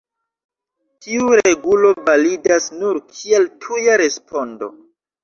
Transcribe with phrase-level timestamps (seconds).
[1.07, 4.71] Tiu regulo validas nur kiel tuja respondo.